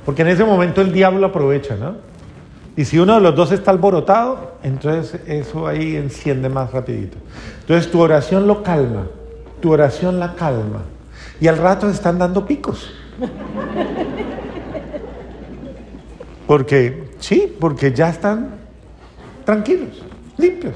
Porque 0.05 0.21
en 0.21 0.29
ese 0.29 0.45
momento 0.45 0.81
el 0.81 0.93
diablo 0.93 1.27
aprovecha, 1.27 1.75
¿no? 1.75 1.95
Y 2.77 2.85
si 2.85 2.99
uno 2.99 3.15
de 3.15 3.21
los 3.21 3.35
dos 3.35 3.51
está 3.51 3.71
alborotado, 3.71 4.55
entonces 4.63 5.21
eso 5.27 5.67
ahí 5.67 5.95
enciende 5.95 6.49
más 6.49 6.71
rapidito. 6.71 7.17
Entonces 7.61 7.91
tu 7.91 7.99
oración 8.01 8.47
lo 8.47 8.63
calma, 8.63 9.07
tu 9.61 9.71
oración 9.71 10.19
la 10.19 10.35
calma. 10.35 10.83
Y 11.39 11.47
al 11.47 11.57
rato 11.57 11.89
están 11.89 12.17
dando 12.17 12.45
picos. 12.45 12.91
Porque, 16.47 17.09
sí, 17.19 17.55
porque 17.59 17.91
ya 17.91 18.09
están 18.09 18.55
tranquilos, 19.45 20.03
limpios. 20.37 20.75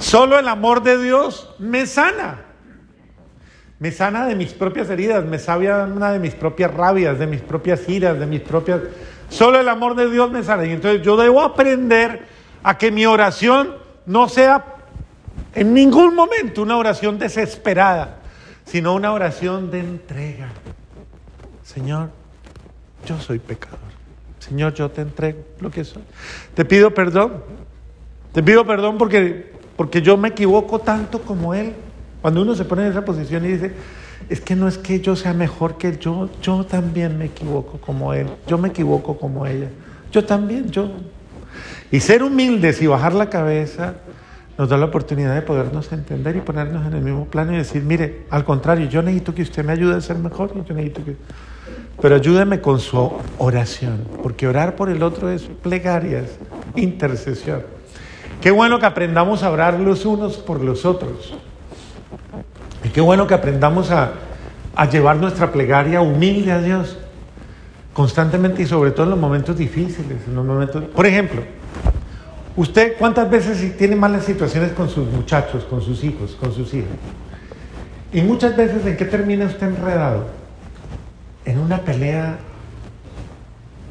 Solo 0.00 0.38
el 0.38 0.48
amor 0.48 0.82
de 0.82 1.00
Dios 1.00 1.54
me 1.58 1.86
sana. 1.86 2.46
Me 3.78 3.92
sana 3.92 4.26
de 4.26 4.34
mis 4.34 4.52
propias 4.52 4.90
heridas, 4.90 5.24
me 5.24 5.38
sana 5.38 6.12
de 6.12 6.18
mis 6.18 6.34
propias 6.34 6.72
rabias, 6.72 7.18
de 7.18 7.26
mis 7.26 7.40
propias 7.42 7.88
iras, 7.88 8.18
de 8.18 8.26
mis 8.26 8.40
propias... 8.40 8.80
Solo 9.28 9.60
el 9.60 9.68
amor 9.68 9.94
de 9.94 10.10
Dios 10.10 10.30
me 10.30 10.42
sana. 10.42 10.64
Y 10.64 10.72
entonces 10.72 11.02
yo 11.02 11.16
debo 11.16 11.42
aprender 11.42 12.26
a 12.62 12.76
que 12.76 12.90
mi 12.90 13.06
oración 13.06 13.76
no 14.06 14.28
sea 14.28 14.64
en 15.54 15.74
ningún 15.74 16.14
momento 16.14 16.62
una 16.62 16.76
oración 16.76 17.18
desesperada, 17.18 18.20
sino 18.64 18.94
una 18.94 19.12
oración 19.12 19.70
de 19.70 19.80
entrega. 19.80 20.48
Señor, 21.62 22.10
yo 23.06 23.20
soy 23.20 23.38
pecador. 23.38 23.78
Señor, 24.38 24.72
yo 24.74 24.90
te 24.90 25.02
entrego 25.02 25.44
lo 25.60 25.70
que 25.70 25.84
soy. 25.84 26.02
Te 26.54 26.64
pido 26.64 26.92
perdón. 26.92 27.44
Te 28.32 28.42
pido 28.42 28.66
perdón 28.66 28.96
porque 28.96 29.59
porque 29.80 30.02
yo 30.02 30.18
me 30.18 30.28
equivoco 30.28 30.78
tanto 30.80 31.22
como 31.22 31.54
Él. 31.54 31.72
Cuando 32.20 32.42
uno 32.42 32.54
se 32.54 32.66
pone 32.66 32.82
en 32.82 32.90
esa 32.90 33.02
posición 33.02 33.46
y 33.46 33.48
dice, 33.48 33.72
es 34.28 34.38
que 34.42 34.54
no 34.54 34.68
es 34.68 34.76
que 34.76 35.00
yo 35.00 35.16
sea 35.16 35.32
mejor 35.32 35.78
que 35.78 35.88
Él, 35.88 35.98
yo, 35.98 36.28
yo 36.42 36.66
también 36.66 37.16
me 37.16 37.24
equivoco 37.24 37.78
como 37.78 38.12
Él, 38.12 38.26
yo 38.46 38.58
me 38.58 38.68
equivoco 38.68 39.16
como 39.16 39.46
ella, 39.46 39.68
yo 40.12 40.22
también, 40.22 40.70
yo. 40.70 40.90
Y 41.90 42.00
ser 42.00 42.22
humildes 42.22 42.82
y 42.82 42.88
bajar 42.88 43.14
la 43.14 43.30
cabeza 43.30 43.94
nos 44.58 44.68
da 44.68 44.76
la 44.76 44.84
oportunidad 44.84 45.34
de 45.34 45.40
podernos 45.40 45.90
entender 45.92 46.36
y 46.36 46.40
ponernos 46.42 46.86
en 46.86 46.92
el 46.92 47.00
mismo 47.00 47.24
plano 47.24 47.54
y 47.54 47.56
decir, 47.56 47.82
mire, 47.82 48.26
al 48.28 48.44
contrario, 48.44 48.86
yo 48.86 49.00
necesito 49.00 49.34
que 49.34 49.40
usted 49.40 49.64
me 49.64 49.72
ayude 49.72 49.96
a 49.96 50.02
ser 50.02 50.18
mejor, 50.18 50.52
yo 50.62 50.74
necesito 50.74 51.02
que... 51.06 51.16
Pero 52.02 52.16
ayúdeme 52.16 52.60
con 52.60 52.80
su 52.80 53.12
oración, 53.38 54.00
porque 54.22 54.46
orar 54.46 54.76
por 54.76 54.90
el 54.90 55.02
otro 55.02 55.30
es 55.30 55.44
plegarias, 55.62 56.26
intercesión. 56.76 57.79
Qué 58.40 58.50
bueno 58.50 58.78
que 58.78 58.86
aprendamos 58.86 59.42
a 59.42 59.50
orar 59.50 59.78
los 59.78 60.06
unos 60.06 60.38
por 60.38 60.62
los 60.62 60.86
otros. 60.86 61.34
Y 62.82 62.88
qué 62.88 63.02
bueno 63.02 63.26
que 63.26 63.34
aprendamos 63.34 63.90
a, 63.90 64.12
llevar 64.90 65.16
nuestra 65.16 65.52
plegaria 65.52 66.00
humilde 66.00 66.52
a 66.52 66.62
Dios 66.62 66.96
constantemente 67.92 68.62
y 68.62 68.66
sobre 68.66 68.92
todo 68.92 69.04
en 69.04 69.10
los 69.10 69.18
momentos 69.18 69.58
difíciles, 69.58 70.26
en 70.26 70.34
los 70.34 70.44
momentos... 70.46 70.84
Por 70.84 71.04
ejemplo, 71.04 71.42
usted 72.56 72.94
cuántas 72.98 73.28
veces 73.28 73.76
tiene 73.76 73.94
malas 73.94 74.24
situaciones 74.24 74.72
con 74.72 74.88
sus 74.88 75.06
muchachos, 75.08 75.64
con 75.64 75.82
sus 75.82 76.02
hijos, 76.02 76.34
con 76.40 76.54
sus 76.54 76.72
hijas. 76.72 76.88
Y 78.10 78.22
muchas 78.22 78.56
veces 78.56 78.86
en 78.86 78.96
qué 78.96 79.04
termina 79.04 79.44
usted 79.44 79.66
enredado? 79.66 80.28
En 81.44 81.58
una 81.58 81.78
pelea, 81.82 82.38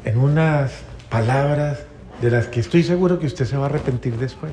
en 0.04 0.18
unas 0.18 0.72
palabras 1.08 1.78
de 2.20 2.30
las 2.30 2.46
que 2.46 2.60
estoy 2.60 2.82
seguro 2.82 3.18
que 3.18 3.26
usted 3.26 3.46
se 3.46 3.56
va 3.56 3.64
a 3.64 3.66
arrepentir 3.66 4.16
después. 4.16 4.52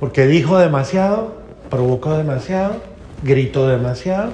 Porque 0.00 0.26
dijo 0.26 0.58
demasiado, 0.58 1.36
provocó 1.70 2.16
demasiado, 2.16 2.82
gritó 3.22 3.68
demasiado. 3.68 4.32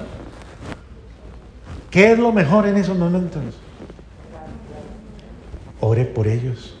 ¿Qué 1.89 2.13
es 2.13 2.19
lo 2.19 2.31
mejor 2.31 2.67
en 2.67 2.77
esos 2.77 2.97
momentos? 2.97 3.41
Ore 5.81 6.05
por 6.05 6.27
ellos. 6.27 6.75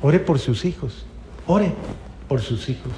Ore 0.00 0.20
por 0.20 0.38
sus 0.38 0.64
hijos. 0.64 1.04
Ore 1.46 1.72
por 2.28 2.40
sus 2.40 2.68
hijos. 2.68 2.92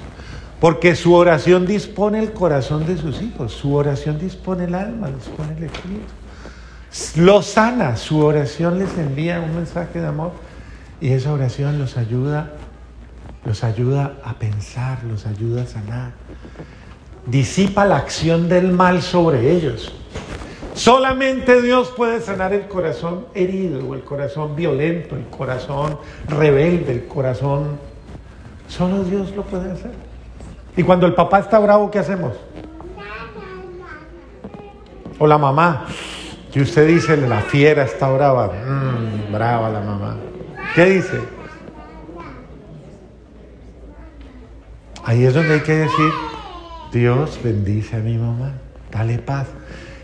Porque 0.59 0.95
su 0.95 1.13
oración 1.13 1.65
dispone 1.65 2.19
el 2.19 2.31
corazón 2.31 2.85
de 2.85 2.97
sus 2.97 3.21
hijos. 3.21 3.51
Su 3.51 3.73
oración 3.73 4.19
dispone 4.19 4.65
el 4.65 4.75
alma, 4.75 5.09
dispone 5.09 5.57
el 5.57 5.63
espíritu. 5.63 6.05
Lo 7.15 7.41
sana. 7.41 7.97
Su 7.97 8.19
oración 8.19 8.79
les 8.79 8.95
envía 8.97 9.41
un 9.41 9.55
mensaje 9.55 9.99
de 9.99 10.07
amor 10.07 10.31
y 11.01 11.11
esa 11.11 11.33
oración 11.33 11.79
los 11.79 11.97
ayuda 11.97 12.53
los 13.45 13.63
ayuda 13.63 14.17
a 14.23 14.33
pensar, 14.33 15.03
los 15.03 15.25
ayuda 15.25 15.63
a 15.63 15.65
sanar. 15.65 16.11
Disipa 17.25 17.85
la 17.85 17.97
acción 17.97 18.49
del 18.49 18.71
mal 18.71 19.01
sobre 19.01 19.51
ellos. 19.51 19.93
Solamente 20.73 21.61
Dios 21.61 21.91
puede 21.95 22.21
sanar 22.21 22.53
el 22.53 22.67
corazón 22.67 23.25
herido, 23.33 23.87
o 23.87 23.93
el 23.93 24.03
corazón 24.03 24.55
violento, 24.55 25.15
el 25.15 25.25
corazón 25.25 25.97
rebelde, 26.27 26.93
el 26.93 27.07
corazón... 27.07 27.79
Solo 28.67 29.03
Dios 29.03 29.35
lo 29.35 29.43
puede 29.43 29.69
hacer. 29.71 29.91
Y 30.77 30.83
cuando 30.83 31.05
el 31.05 31.13
papá 31.13 31.39
está 31.39 31.59
bravo, 31.59 31.91
¿qué 31.91 31.99
hacemos? 31.99 32.33
O 35.19 35.27
la 35.27 35.37
mamá, 35.37 35.87
que 36.53 36.61
usted 36.61 36.87
dice, 36.87 37.17
la 37.17 37.41
fiera 37.41 37.83
está 37.83 38.09
brava. 38.09 38.47
Mm, 38.47 39.33
brava 39.33 39.69
la 39.69 39.81
mamá. 39.81 40.15
¿Qué 40.75 40.85
dice? 40.85 41.19
Ahí 45.03 45.25
es 45.25 45.33
donde 45.33 45.55
hay 45.55 45.59
que 45.61 45.75
decir, 45.75 46.11
Dios 46.93 47.39
bendice 47.43 47.97
a 47.97 47.99
mi 47.99 48.17
mamá, 48.17 48.53
dale 48.91 49.19
paz. 49.19 49.47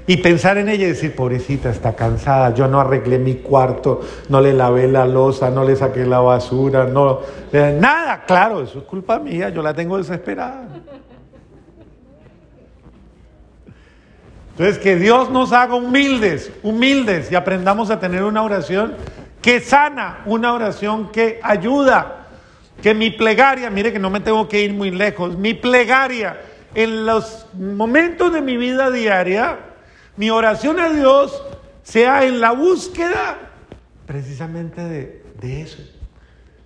Y 0.08 0.18
pensar 0.18 0.58
en 0.58 0.70
ella 0.70 0.86
y 0.86 0.90
decir, 0.90 1.16
pobrecita, 1.16 1.70
está 1.70 1.96
cansada, 1.96 2.54
yo 2.54 2.68
no 2.68 2.80
arreglé 2.80 3.20
mi 3.20 3.36
cuarto, 3.36 4.02
no 4.30 4.42
le 4.42 4.54
lavé 4.54 4.88
la 4.88 5.06
losa, 5.06 5.50
no 5.50 5.64
le 5.64 5.76
saqué 5.76 6.06
la 6.06 6.20
basura, 6.20 6.86
no... 6.86 7.20
Nada, 7.52 8.24
claro, 8.26 8.64
eso 8.64 8.80
es 8.80 8.86
culpa 8.86 9.20
mía, 9.20 9.50
yo 9.50 9.62
la 9.62 9.74
tengo 9.74 9.98
desesperada. 9.98 10.68
Entonces, 14.52 14.80
que 14.80 14.96
Dios 14.96 15.30
nos 15.30 15.52
haga 15.54 15.76
humildes, 15.76 16.52
humildes 16.64 17.32
y 17.32 17.36
aprendamos 17.36 17.92
a 17.92 18.00
tener 18.00 18.24
una 18.24 18.42
oración 18.42 18.96
que 19.48 19.62
sana, 19.62 20.24
una 20.26 20.52
oración 20.52 21.10
que 21.10 21.40
ayuda, 21.42 22.28
que 22.82 22.94
mi 22.94 23.12
plegaria, 23.12 23.70
mire 23.70 23.94
que 23.94 23.98
no 23.98 24.10
me 24.10 24.20
tengo 24.20 24.46
que 24.50 24.62
ir 24.62 24.74
muy 24.74 24.92
lejos, 24.92 25.38
mi 25.38 25.54
plegaria 25.54 26.42
en 26.76 27.06
los 27.06 27.48
momentos 27.54 28.34
de 28.34 28.42
mi 28.42 28.58
vida 28.58 28.92
diaria, 28.92 29.58
mi 30.18 30.30
oración 30.30 30.82
a 30.82 30.90
Dios 30.90 31.42
sea 31.82 32.26
en 32.26 32.42
la 32.42 32.52
búsqueda 32.52 33.38
precisamente 34.06 34.82
de, 35.40 35.62
eso, 35.62 35.82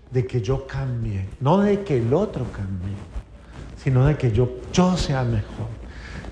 de 0.09 0.25
que 0.25 0.41
yo 0.41 0.65
cambie, 0.65 1.27
no 1.39 1.59
de 1.59 1.83
que 1.83 1.97
el 1.97 2.11
otro 2.15 2.45
cambie, 2.51 2.95
sino 3.77 4.07
de 4.07 4.17
que 4.17 4.31
yo, 4.31 4.53
yo 4.73 4.97
sea 4.97 5.23
mejor, 5.23 5.67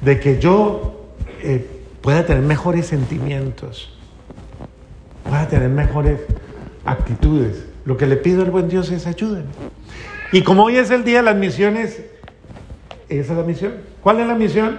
de 0.02 0.20
que 0.20 0.40
yo 0.40 1.12
eh, 1.44 1.84
pueda 2.02 2.26
tener 2.26 2.42
mejores 2.42 2.88
sentimientos, 2.88 3.96
pueda 5.24 5.48
tener 5.48 5.70
mejores 5.70 6.22
actitudes. 6.90 7.66
Lo 7.86 7.98
que 7.98 8.06
le 8.06 8.18
pido 8.18 8.44
al 8.44 8.52
buen 8.52 8.68
Dios 8.68 8.92
es 8.92 9.08
ayúdenme. 9.08 9.50
Y 10.32 10.44
como 10.44 10.64
hoy 10.64 10.78
es 10.78 10.92
el 10.92 11.04
día 11.04 11.18
de 11.18 11.24
las 11.24 11.36
misiones, 11.36 12.04
esa 13.08 13.32
es 13.32 13.38
la 13.38 13.44
misión. 13.44 13.74
¿Cuál 14.02 14.20
es 14.20 14.28
la 14.28 14.36
misión? 14.36 14.78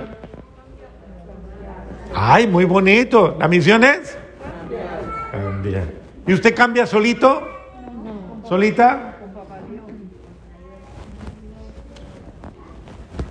Ay, 2.15 2.47
muy 2.47 2.65
bonito. 2.65 3.37
¿La 3.39 3.49
misión 3.49 3.83
es? 3.85 4.17
Cambiar. 5.33 5.85
¿Y 6.27 6.35
usted 6.35 6.55
cambia 6.55 6.87
solito? 6.87 7.43
¿Solita? 8.49 9.17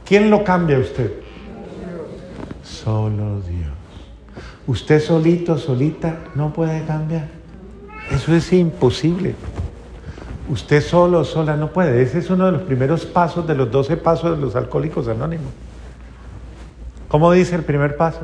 ¿Quién 0.05 0.29
lo 0.29 0.43
cambia 0.43 0.79
usted? 0.79 1.11
Solo 2.63 3.41
Dios. 3.41 3.69
Usted 4.65 4.99
solito, 4.99 5.57
solita, 5.57 6.19
no 6.35 6.51
puede 6.51 6.83
cambiar. 6.85 7.38
Eso 8.11 8.33
es 8.33 8.51
imposible. 8.53 9.35
Usted 10.49 10.81
solo, 10.81 11.23
sola, 11.23 11.55
no 11.55 11.71
puede. 11.71 12.01
Ese 12.01 12.19
es 12.19 12.29
uno 12.29 12.47
de 12.47 12.53
los 12.53 12.61
primeros 12.63 13.05
pasos 13.05 13.45
de 13.45 13.55
los 13.55 13.71
doce 13.71 13.97
pasos 13.97 14.35
de 14.35 14.41
los 14.41 14.55
alcohólicos 14.55 15.07
anónimos. 15.07 15.51
¿Cómo 17.07 17.31
dice 17.31 17.55
el 17.55 17.63
primer 17.63 17.97
paso? 17.97 18.21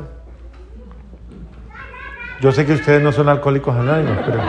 Yo 2.40 2.52
sé 2.52 2.66
que 2.66 2.74
ustedes 2.74 3.02
no 3.02 3.12
son 3.12 3.28
alcohólicos 3.28 3.74
anónimos, 3.74 4.18
pero... 4.26 4.40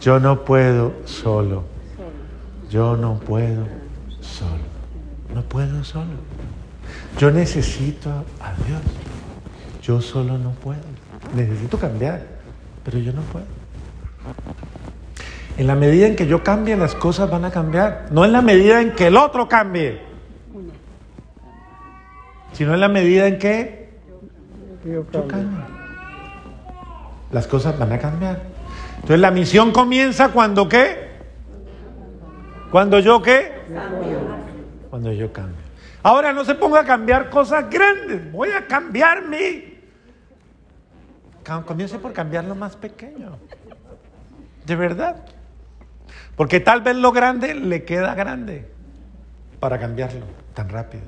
Yo 0.00 0.20
no 0.20 0.44
puedo 0.44 0.92
solo. 1.06 1.64
Yo 2.70 2.96
no 2.96 3.14
puedo 3.20 3.66
solo. 4.20 4.64
No 5.34 5.42
puedo 5.42 5.82
solo. 5.82 6.12
Yo 7.18 7.30
necesito 7.30 8.10
a 8.10 8.52
Dios. 8.66 8.82
Yo 9.84 10.00
solo 10.00 10.36
no 10.38 10.50
puedo. 10.50 10.80
Necesito 11.34 11.78
cambiar, 11.78 12.22
pero 12.84 12.98
yo 12.98 13.12
no 13.12 13.22
puedo. 13.22 13.46
En 15.56 15.66
la 15.66 15.76
medida 15.76 16.06
en 16.06 16.16
que 16.16 16.26
yo 16.26 16.42
cambie, 16.42 16.76
las 16.76 16.94
cosas 16.94 17.30
van 17.30 17.44
a 17.44 17.50
cambiar. 17.50 18.08
No 18.10 18.24
en 18.24 18.32
la 18.32 18.42
medida 18.42 18.80
en 18.80 18.92
que 18.92 19.06
el 19.06 19.16
otro 19.16 19.48
cambie 19.48 20.14
sino 22.54 22.72
en 22.72 22.80
la 22.80 22.88
medida 22.88 23.26
en 23.26 23.38
que 23.38 23.88
yo 24.84 25.04
cambio. 25.26 25.66
Las 27.30 27.46
cosas 27.46 27.78
van 27.78 27.92
a 27.92 27.98
cambiar. 27.98 28.40
Entonces 28.94 29.20
la 29.20 29.30
misión 29.30 29.72
comienza 29.72 30.28
cuando 30.28 30.68
qué? 30.68 31.10
Cuando 32.70 33.00
yo 33.00 33.20
qué? 33.20 33.52
Cuando 34.88 35.12
yo 35.12 35.32
cambio. 35.32 35.64
Ahora 36.02 36.32
no 36.32 36.44
se 36.44 36.54
ponga 36.54 36.80
a 36.80 36.84
cambiar 36.84 37.28
cosas 37.28 37.68
grandes. 37.68 38.30
Voy 38.30 38.50
a 38.50 38.66
cambiar 38.66 39.26
mi. 39.26 39.73
Comience 41.66 41.98
por 41.98 42.12
cambiar 42.12 42.44
lo 42.44 42.54
más 42.54 42.76
pequeño. 42.76 43.38
De 44.66 44.76
verdad. 44.76 45.16
Porque 46.36 46.60
tal 46.60 46.80
vez 46.80 46.96
lo 46.96 47.12
grande 47.12 47.54
le 47.54 47.84
queda 47.84 48.14
grande 48.14 48.68
para 49.60 49.78
cambiarlo 49.78 50.26
tan 50.54 50.68
rápido. 50.68 51.04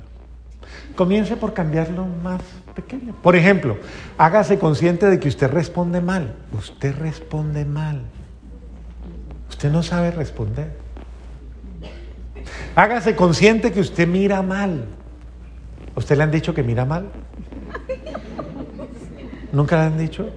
Comience 0.94 1.36
por 1.36 1.52
cambiar 1.52 1.90
lo 1.90 2.06
más 2.06 2.40
pequeño. 2.74 3.14
Por 3.22 3.36
ejemplo, 3.36 3.78
hágase 4.18 4.58
consciente 4.58 5.06
de 5.06 5.18
que 5.20 5.28
usted 5.28 5.50
responde 5.50 6.00
mal. 6.00 6.34
Usted 6.52 6.94
responde 6.96 7.64
mal. 7.64 8.02
Usted 9.48 9.70
no 9.70 9.82
sabe 9.82 10.10
responder. 10.10 10.76
Hágase 12.74 13.16
consciente 13.16 13.72
que 13.72 13.80
usted 13.80 14.06
mira 14.06 14.42
mal. 14.42 14.86
¿Usted 15.94 16.16
le 16.16 16.22
han 16.24 16.30
dicho 16.30 16.54
que 16.54 16.62
mira 16.62 16.84
mal? 16.84 17.06
¿Nunca 19.52 19.76
le 19.76 19.82
han 19.82 19.98
dicho? 19.98 20.28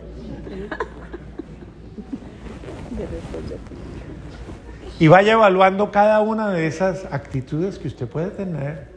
Y 4.99 5.07
vaya 5.07 5.33
evaluando 5.33 5.91
cada 5.91 6.19
una 6.19 6.49
de 6.49 6.67
esas 6.67 7.05
actitudes 7.11 7.79
que 7.79 7.87
usted 7.87 8.07
puede 8.07 8.29
tener 8.31 8.87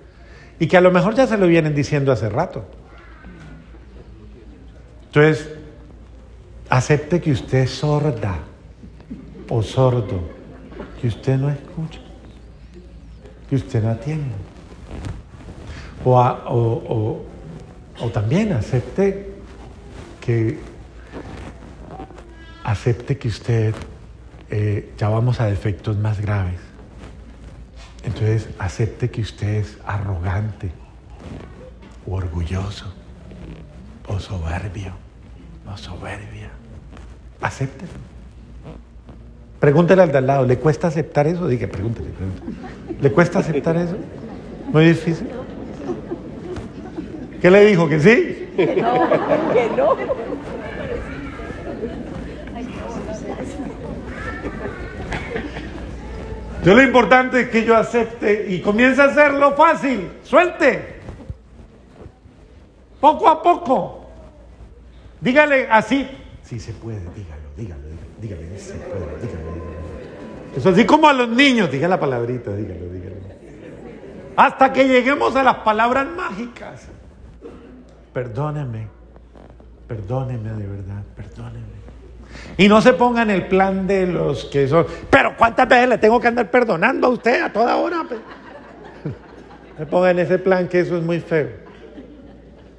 y 0.59 0.66
que 0.66 0.77
a 0.77 0.81
lo 0.81 0.90
mejor 0.90 1.14
ya 1.14 1.27
se 1.27 1.38
lo 1.38 1.46
vienen 1.46 1.75
diciendo 1.75 2.12
hace 2.12 2.29
rato. 2.29 2.64
Entonces, 5.07 5.48
acepte 6.68 7.20
que 7.20 7.33
usted 7.33 7.59
es 7.59 7.70
sorda 7.70 8.38
o 9.48 9.62
sordo, 9.62 10.22
que 11.01 11.09
usted 11.09 11.37
no 11.37 11.51
escucha, 11.51 12.01
que 13.48 13.57
usted 13.57 13.83
no 13.83 13.90
atiende. 13.90 14.35
O, 16.05 17.20
también 18.12 18.53
acepte 18.53 19.32
que 20.25 20.59
acepte 22.65 23.19
que 23.19 23.29
usted 23.29 23.75
eh, 24.51 24.93
ya 24.97 25.09
vamos 25.09 25.41
a 25.41 25.47
defectos 25.47 25.99
más 25.99 26.21
graves 26.21 26.73
entonces 28.05 28.49
acepte 28.59 29.11
que 29.11 29.21
usted 29.21 29.55
es 29.57 29.79
arrogante 29.87 30.71
o 32.07 32.15
orgulloso 32.15 32.93
o 34.09 34.19
soberbio 34.19 34.93
o 35.73 35.77
soberbia. 35.77 36.51
Acéptelo. 37.41 37.93
Pregúntele 39.61 40.03
al 40.03 40.11
de 40.11 40.19
al 40.19 40.27
lado, 40.27 40.45
¿le 40.45 40.59
cuesta 40.59 40.89
aceptar 40.89 41.29
eso? 41.29 41.47
Diga, 41.47 41.69
pregúntele, 41.69 42.11
pregúntele. 42.11 43.01
¿Le 43.01 43.13
cuesta 43.13 43.39
aceptar 43.39 43.77
eso? 43.77 43.97
Muy 44.73 44.87
difícil. 44.87 45.29
¿Qué 47.41 47.51
le 47.51 47.65
dijo? 47.67 47.89
¿Que 47.89 48.01
sí? 48.01 48.41
No, 48.57 49.53
que 49.53 49.71
no. 49.77 49.97
Yo 56.65 56.75
lo 56.75 56.83
importante 56.83 57.41
es 57.41 57.49
que 57.49 57.65
yo 57.65 57.77
acepte 57.77 58.47
y 58.49 58.61
comience 58.61 59.01
a 59.01 59.07
hacerlo 59.07 59.55
fácil. 59.57 60.11
Suelte. 60.23 61.01
Poco 63.01 63.29
a 63.29 63.43
poco. 63.43 64.07
Dígale 65.21 65.67
así. 65.71 66.09
Sí 66.43 66.61
se 66.61 66.73
puede, 66.73 66.99
dígalo, 66.99 67.43
dígalo, 67.57 67.83
dígalo, 68.21 68.43
dígalo, 68.43 68.59
se 68.59 68.75
puede, 68.75 69.01
dígalo, 69.23 69.55
dígalo. 70.55 70.71
Así 70.71 70.85
como 70.85 71.09
a 71.09 71.12
los 71.12 71.29
niños, 71.29 71.71
diga 71.71 71.88
la 71.88 71.99
palabrita, 71.99 72.55
dígalo, 72.55 72.87
dígalo. 72.93 73.17
Hasta 74.37 74.73
que 74.73 74.87
lleguemos 74.87 75.35
a 75.35 75.43
las 75.43 75.57
palabras 75.59 76.07
mágicas. 76.07 76.88
Perdóneme, 78.12 78.88
perdóneme 79.88 80.53
de 80.53 80.66
verdad, 80.66 81.03
perdóneme. 81.16 81.83
Y 82.57 82.68
no 82.68 82.81
se 82.81 82.92
ponga 82.92 83.22
en 83.22 83.31
el 83.31 83.46
plan 83.46 83.87
de 83.87 84.07
los 84.07 84.44
que 84.46 84.68
son, 84.68 84.87
pero 85.11 85.37
¿cuántas 85.37 85.68
veces 85.68 85.88
le 85.88 85.98
tengo 85.98 86.20
que 86.20 86.29
andar 86.29 86.51
perdonando 86.51 87.07
a 87.07 87.11
usted 87.11 87.42
a 87.42 87.53
toda 87.53 87.77
hora? 87.77 88.05
Se 89.79 89.87
ponga 89.90 90.11
en 90.11 90.18
ese 90.18 90.38
plan 90.38 90.68
que 90.68 90.81
eso 90.81 90.96
es 90.96 91.03
muy 91.03 91.20
feo. 91.20 91.48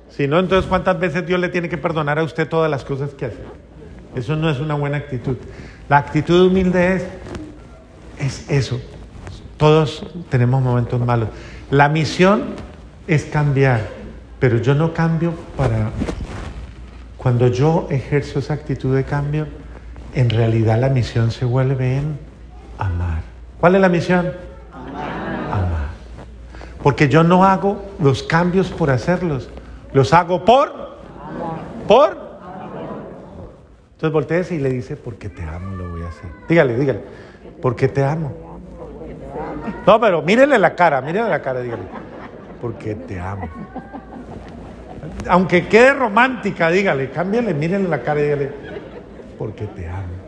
Si 0.10 0.28
no, 0.28 0.38
entonces 0.40 0.70
¿cuántas 0.70 1.00
veces 1.00 1.26
Dios 1.26 1.40
le 1.40 1.50
tiene 1.50 1.70
que 1.70 1.78
perdonar 1.78 2.20
a 2.20 2.24
usted 2.24 2.48
todas 2.48 2.70
las 2.70 2.84
cosas 2.84 3.12
que 3.16 3.26
hace? 3.26 3.40
Eso 4.16 4.36
no 4.36 4.50
es 4.50 4.60
una 4.60 4.76
buena 4.76 4.98
actitud. 4.98 5.38
La 5.90 5.98
actitud 5.98 6.48
humilde 6.48 6.96
es, 6.96 7.08
es 8.20 8.50
eso. 8.50 8.80
Todos 9.58 10.06
tenemos 10.30 10.62
momentos 10.62 11.00
malos. 11.00 11.30
La 11.72 11.90
misión 11.90 12.56
es 13.08 13.26
cambiar, 13.26 13.82
pero 14.44 14.58
yo 14.58 14.76
no 14.76 14.94
cambio 14.94 15.34
para... 15.56 15.90
Cuando 17.16 17.48
yo 17.48 17.88
ejerzo 17.90 18.40
esa 18.40 18.56
actitud 18.56 18.94
de 18.94 19.06
cambio, 19.06 19.48
en 20.14 20.30
realidad 20.30 20.78
la 20.78 20.90
misión 20.90 21.32
se 21.32 21.46
vuelve 21.46 21.96
en 21.96 22.20
amar. 22.78 23.22
¿Cuál 23.62 23.76
es 23.76 23.82
la 23.82 23.88
misión? 23.88 24.34
Amar. 24.74 25.06
amar. 25.46 25.88
Porque 26.84 27.08
yo 27.08 27.24
no 27.24 27.46
hago 27.46 27.86
los 28.02 28.22
cambios 28.22 28.70
por 28.70 28.92
hacerlos, 28.92 29.50
los 29.94 30.12
hago 30.12 30.44
por... 30.44 30.68
Amor. 30.68 31.60
¿Por? 31.88 32.18
Entonces 33.94 34.12
voltees 34.12 34.52
y 34.52 34.60
le 34.60 34.72
dice, 34.72 34.98
porque 34.98 35.30
te 35.30 35.44
amo 35.44 35.78
lo 35.78 35.90
voy 35.90 36.02
a 36.02 36.10
hacer. 36.10 36.30
Dígale, 36.50 36.76
dígale, 36.76 37.00
porque 37.62 37.88
te 37.88 38.04
amo. 38.04 38.60
No, 39.88 40.02
pero 40.02 40.22
mírele 40.22 40.60
la 40.60 40.76
cara, 40.76 41.00
mírele 41.00 41.30
la 41.30 41.42
cara, 41.42 41.62
dígale, 41.62 41.84
porque 42.60 42.94
te 42.94 43.22
amo. 43.22 43.48
Aunque 45.28 45.68
quede 45.68 45.94
romántica, 45.94 46.70
dígale, 46.70 47.10
cámbiale, 47.12 47.54
mírele 47.54 47.88
la 47.88 48.02
cara 48.02 48.20
y 48.20 48.24
dígale, 48.24 48.52
porque 49.38 49.66
te 49.66 49.88
amo. 49.88 50.24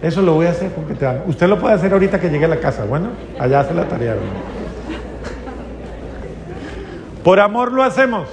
Eso 0.00 0.22
lo 0.22 0.34
voy 0.34 0.46
a 0.46 0.50
hacer 0.50 0.70
porque 0.70 0.94
te 0.94 1.06
amo. 1.06 1.24
Usted 1.26 1.48
lo 1.48 1.58
puede 1.58 1.74
hacer 1.74 1.92
ahorita 1.92 2.20
que 2.20 2.30
llegue 2.30 2.44
a 2.44 2.48
la 2.48 2.60
casa, 2.60 2.84
bueno, 2.84 3.08
allá 3.38 3.60
hace 3.60 3.74
la 3.74 3.88
tarea. 3.88 4.14
Por 7.24 7.40
amor 7.40 7.72
lo 7.72 7.82
hacemos. 7.82 8.28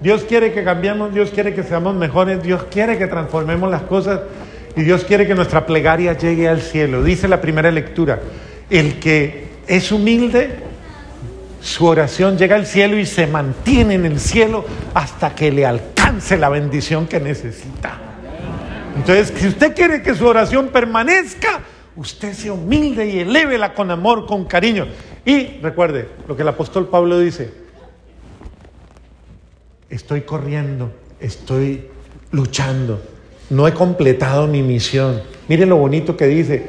Dios 0.00 0.24
quiere 0.24 0.52
que 0.52 0.64
cambiemos, 0.64 1.14
Dios 1.14 1.30
quiere 1.30 1.54
que 1.54 1.62
seamos 1.62 1.94
mejores, 1.94 2.42
Dios 2.42 2.64
quiere 2.70 2.98
que 2.98 3.06
transformemos 3.06 3.70
las 3.70 3.82
cosas 3.82 4.20
y 4.76 4.82
Dios 4.82 5.04
quiere 5.04 5.26
que 5.26 5.34
nuestra 5.34 5.64
plegaria 5.66 6.12
llegue 6.14 6.48
al 6.48 6.60
cielo. 6.60 7.02
Dice 7.02 7.28
la 7.28 7.40
primera 7.40 7.70
lectura, 7.70 8.18
el 8.68 8.98
que 8.98 9.48
es 9.66 9.92
humilde, 9.92 10.50
su 11.64 11.86
oración 11.86 12.36
llega 12.36 12.56
al 12.56 12.66
cielo 12.66 12.98
y 12.98 13.06
se 13.06 13.26
mantiene 13.26 13.94
en 13.94 14.04
el 14.04 14.20
cielo 14.20 14.66
hasta 14.92 15.34
que 15.34 15.50
le 15.50 15.64
alcance 15.64 16.36
la 16.36 16.50
bendición 16.50 17.06
que 17.06 17.18
necesita. 17.18 17.98
Entonces, 18.94 19.32
si 19.34 19.48
usted 19.48 19.74
quiere 19.74 20.02
que 20.02 20.14
su 20.14 20.26
oración 20.26 20.68
permanezca, 20.68 21.62
usted 21.96 22.34
sea 22.34 22.52
humilde 22.52 23.08
y 23.08 23.20
elévela 23.20 23.72
con 23.72 23.90
amor, 23.90 24.26
con 24.26 24.44
cariño. 24.44 24.86
Y 25.24 25.58
recuerde 25.62 26.10
lo 26.28 26.36
que 26.36 26.42
el 26.42 26.48
apóstol 26.48 26.88
Pablo 26.88 27.18
dice, 27.18 27.50
estoy 29.88 30.20
corriendo, 30.20 30.92
estoy 31.18 31.88
luchando, 32.30 33.00
no 33.48 33.66
he 33.66 33.72
completado 33.72 34.46
mi 34.46 34.62
misión. 34.62 35.22
Mire 35.48 35.64
lo 35.64 35.78
bonito 35.78 36.14
que 36.14 36.26
dice, 36.26 36.66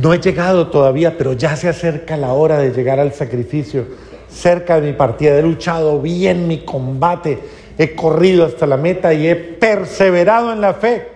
no 0.00 0.14
he 0.14 0.20
llegado 0.20 0.68
todavía, 0.68 1.18
pero 1.18 1.32
ya 1.32 1.56
se 1.56 1.68
acerca 1.68 2.16
la 2.16 2.32
hora 2.32 2.58
de 2.58 2.70
llegar 2.70 3.00
al 3.00 3.12
sacrificio, 3.12 4.05
cerca 4.36 4.80
de 4.80 4.92
mi 4.92 4.92
partida, 4.92 5.38
he 5.38 5.42
luchado 5.42 6.00
bien 6.00 6.46
mi 6.46 6.64
combate, 6.64 7.38
he 7.78 7.94
corrido 7.94 8.44
hasta 8.44 8.66
la 8.66 8.76
meta 8.76 9.12
y 9.14 9.26
he 9.26 9.34
perseverado 9.34 10.52
en 10.52 10.60
la 10.60 10.74
fe. 10.74 11.08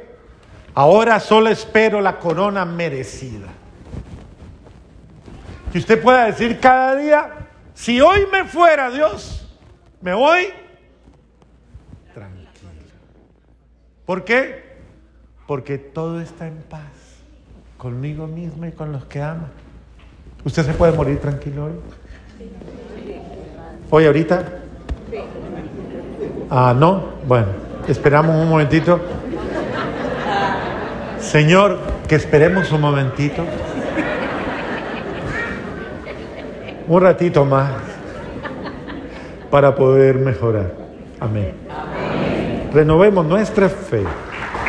Ahora 0.75 1.21
solo 1.21 1.51
espero 1.51 2.01
la 2.01 2.19
corona 2.19 2.65
merecida. 2.65 3.49
Que 5.71 5.79
usted 5.79 6.03
pueda 6.03 6.25
decir 6.25 6.59
cada 6.59 6.97
día, 6.97 7.31
si 7.75 8.01
hoy 8.01 8.27
me 8.33 8.45
fuera 8.45 8.91
Dios, 8.91 9.47
me 10.01 10.15
voy 10.15 10.49
tranquilo. 12.15 12.49
¿Por 14.07 14.25
qué? 14.25 14.71
Porque 15.47 15.79
todo 15.79 16.21
está 16.21 16.47
en 16.47 16.57
paz 16.69 16.81
conmigo 17.77 18.27
mismo 18.27 18.67
y 18.67 18.73
con 18.73 18.93
los 18.93 19.05
que 19.05 19.21
ama. 19.21 19.51
¿Usted 20.45 20.65
se 20.65 20.73
puede 20.73 20.93
morir 20.93 21.21
tranquilo 21.21 21.67
hoy? 21.67 21.73
¿Hoy 23.93 24.07
ahorita? 24.07 24.45
Ah, 26.49 26.73
no. 26.79 27.03
Bueno, 27.27 27.47
esperamos 27.89 28.37
un 28.37 28.49
momentito. 28.49 29.01
Señor, 31.19 31.79
que 32.07 32.15
esperemos 32.15 32.71
un 32.71 32.83
momentito. 32.83 33.45
Un 36.87 37.03
ratito 37.03 37.45
más 37.45 37.73
para 39.51 39.75
poder 39.75 40.17
mejorar. 40.17 40.73
Amén. 41.19 41.55
Renovemos 42.73 43.27
nuestra 43.27 43.69
fe. 43.69 44.05